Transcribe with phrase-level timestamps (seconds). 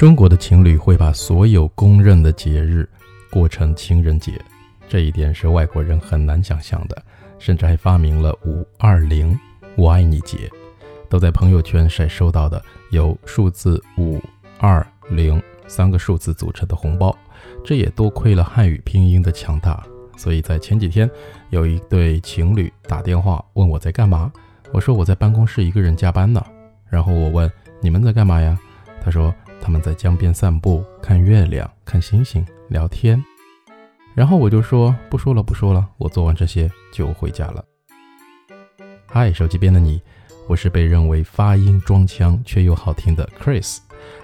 [0.00, 2.88] 中国的情侣会把所有公认的节日
[3.30, 4.32] 过成情人节，
[4.88, 7.02] 这一点是外国人很难想象的，
[7.38, 9.38] 甚至还发明了“五二零
[9.76, 10.50] 我爱你节”，
[11.10, 14.18] 都在朋友圈晒收到的由数字五
[14.58, 17.14] 二零三个数字组成的红包。
[17.62, 19.84] 这也多亏了汉语拼音的强大，
[20.16, 21.10] 所以在前几天，
[21.50, 24.32] 有一对情侣打电话问我在干嘛，
[24.72, 26.42] 我说我在办公室一个人加班呢，
[26.88, 28.58] 然后我问你们在干嘛呀？
[29.04, 29.30] 他说。
[29.60, 33.22] 他们在江边散步，看月亮，看星星，聊天。
[34.14, 37.64] 然后我就说不说了，不说了，我做完这些就回家了。
[39.06, 40.00] 嗨，手机边的你，
[40.48, 43.78] 我是被认为发音装腔却又好听的 Chris，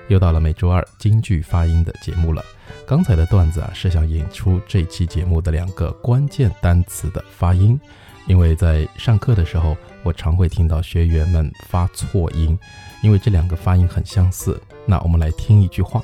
[0.09, 2.45] 又到了每周二京剧发音的节目了。
[2.87, 7.79] 刚才的段子啊，是想引出这期节目的两个关键单词的发音。
[8.27, 12.59] 因为在上课的时候，我常会听到学员们发错音，
[13.01, 14.61] 因为这两个发音很相似。
[14.85, 16.03] 那我们来听一句话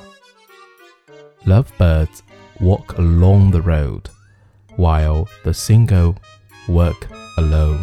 [1.45, 2.19] ：Lovebirds
[2.59, 4.03] walk along the road,
[4.77, 6.15] while the single
[6.69, 6.95] work
[7.35, 7.79] alone。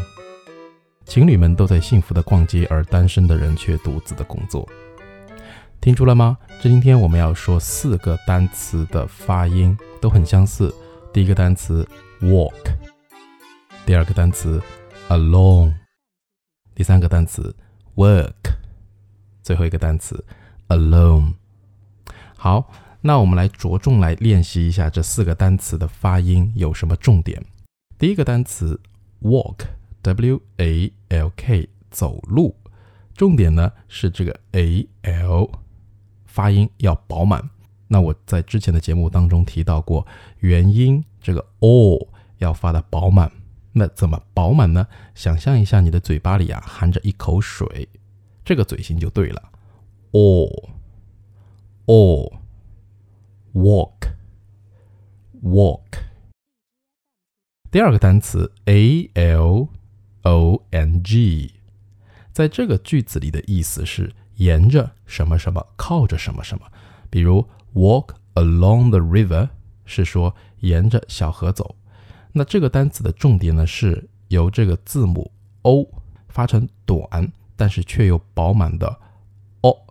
[1.04, 4.66] 情侣们都在幸福的逛街，而单身的人却独自的工作。
[5.80, 6.36] 听出了吗？
[6.60, 10.74] 这今天我们要说四个单词的发音都很相似。
[11.10, 11.88] 第一个单词
[12.20, 12.52] walk。
[13.86, 14.60] 第二个单词
[15.08, 15.72] ，alone。
[16.74, 17.56] 第三个单词
[17.94, 18.34] ，work。
[19.42, 20.22] 最后一个单词
[20.68, 21.32] ，alone。
[22.36, 22.70] 好，
[23.00, 27.42] 那我们来着重来练习一下这四个单词的发音有什么重点。
[27.98, 28.78] 第一个单词
[29.22, 32.54] ，walk，w a l k，走路。
[33.16, 35.50] 重点呢是这个 a l
[36.40, 37.50] 发音要饱满。
[37.86, 40.06] 那我在之前的节目当中提到过，
[40.38, 43.30] 元音这个 o 要发的饱满。
[43.72, 44.86] 那怎么饱满呢？
[45.14, 47.86] 想象一下，你的嘴巴里啊含着一口水，
[48.42, 49.52] 这个嘴型就对了。
[50.12, 50.70] 哦
[51.84, 52.32] 哦
[53.52, 54.14] ，walk
[55.42, 55.82] walk。
[57.70, 59.68] 第二个单词 a l
[60.22, 61.52] o n g，
[62.32, 66.66] 在这个句子里的意思是沿着什么什么，靠着什么什么。
[67.10, 69.50] 比如 walk along the river
[69.84, 71.76] 是说沿着小河走。
[72.32, 75.30] 那这个单词的重点呢，是由这个字母
[75.62, 75.86] o
[76.28, 78.98] 发成短，但是却又饱满的
[79.60, 79.86] o，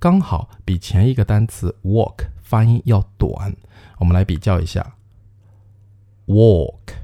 [0.00, 3.54] 刚好比前一个单词 walk 发音要短。
[3.98, 4.96] 我们来比较一下
[6.26, 6.94] ，walk，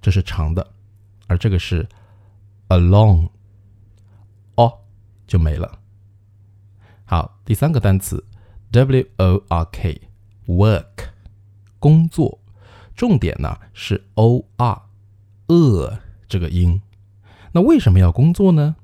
[0.00, 0.72] 这是长的，
[1.26, 1.86] 而这个是
[2.68, 3.28] along，
[5.26, 5.78] 就没了。
[7.04, 8.24] 好，第三个单词
[8.70, 11.10] w o r k，work，
[11.78, 12.38] 工作。
[12.94, 14.82] 重点呢是 o r，
[15.48, 16.80] 饿这个音。
[17.52, 18.76] 那为什么要工作呢？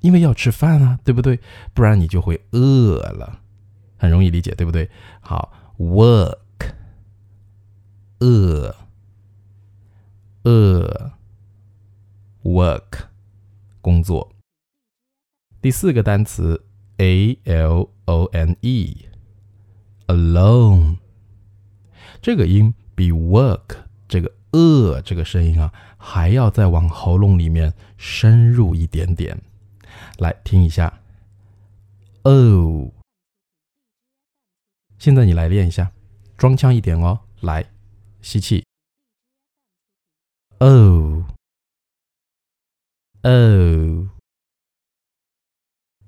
[0.00, 1.40] 因为要吃饭啊，对不对？
[1.74, 3.40] 不然你就会饿了，
[3.96, 4.88] 很容易理解，对不对？
[5.20, 6.38] 好，work，
[8.20, 8.76] 饿，
[10.44, 11.12] 饿
[12.44, 13.06] ，work，
[13.80, 14.35] 工作。
[15.60, 16.64] 第四个单词
[16.98, 18.98] a l o n e，alone，
[22.20, 22.74] 这个音。
[22.96, 23.76] 比 work
[24.08, 29.38] 这个呃这个声音啊，还要再往喉咙里面深入一点点。
[30.16, 31.00] 来听一下
[32.22, 32.88] ，oh。
[34.98, 35.92] 现在你来练一下，
[36.38, 37.20] 装腔一点哦。
[37.42, 37.70] 来，
[38.22, 38.64] 吸气
[40.60, 41.26] ，o，o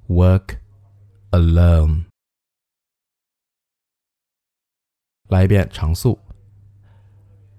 [0.07, 0.59] work
[1.31, 2.03] alone。
[5.30, 6.18] 来一遍常速。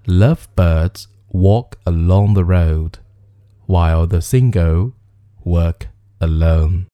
[0.06, 2.94] Love birds walk along the road,
[3.66, 4.94] while the single
[5.44, 5.88] work
[6.20, 6.86] alone.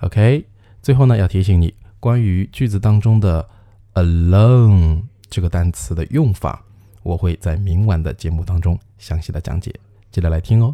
[0.00, 0.46] OK，
[0.80, 3.48] 最后呢要提醒你，关于句子当中的
[3.94, 6.64] alone 这个单词的用法，
[7.02, 9.74] 我会在明晚的节目当中详细的讲解，
[10.10, 10.72] 记得来听哦。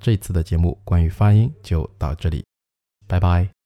[0.00, 2.44] 这次的节目关于发音就到这里，
[3.06, 3.57] 拜拜。